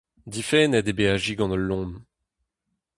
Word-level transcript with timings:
Difennet 0.33 0.87
eo 0.91 0.97
beajiñ 0.97 1.35
gant 1.37 1.55
ul 1.57 1.63
loen. 1.69 1.91